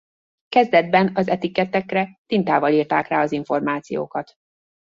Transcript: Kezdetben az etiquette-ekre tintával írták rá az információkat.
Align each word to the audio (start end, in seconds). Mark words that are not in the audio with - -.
Kezdetben 0.49 1.11
az 1.15 1.27
etiquette-ekre 1.27 2.19
tintával 2.25 2.71
írták 2.71 3.07
rá 3.07 3.21
az 3.21 3.31
információkat. 3.31 4.35